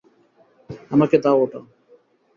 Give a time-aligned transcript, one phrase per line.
[0.91, 1.59] আমাকে দাও ওটা।